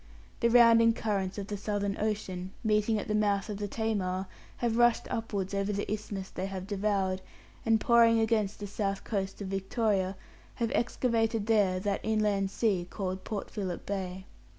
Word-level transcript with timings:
The 0.39 0.49
rounding 0.49 0.93
currents 0.93 1.37
of 1.37 1.45
the 1.45 1.57
Southern 1.57 1.95
Ocean, 1.99 2.53
meeting 2.63 2.97
at 2.97 3.07
the 3.07 3.13
mouth 3.13 3.49
of 3.49 3.57
the 3.57 3.67
Tamar, 3.67 4.25
have 4.57 4.75
rushed 4.79 5.07
upwards 5.11 5.53
over 5.53 5.71
the 5.71 5.85
isthmus 5.91 6.31
they 6.31 6.47
have 6.47 6.65
devoured, 6.65 7.21
and 7.67 7.79
pouring 7.79 8.19
against 8.19 8.59
the 8.59 8.65
south 8.65 9.03
coast 9.03 9.43
of 9.43 9.49
Victoria, 9.49 10.15
have 10.55 10.71
excavated 10.73 11.45
there 11.45 11.79
that 11.79 11.99
inland 12.01 12.49
sea 12.49 12.87
called 12.89 13.23
Port 13.23 13.51
Philip 13.51 13.85
Bay. 13.85 14.25